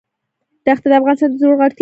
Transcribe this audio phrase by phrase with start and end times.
[0.65, 1.79] دښتې د افغانستان د زرغونتیا نښه ده.